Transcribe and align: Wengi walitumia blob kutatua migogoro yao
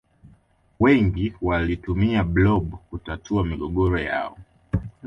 Wengi 0.79 1.33
walitumia 1.41 2.23
blob 2.23 2.71
kutatua 2.89 3.45
migogoro 3.45 3.99
yao 3.99 4.37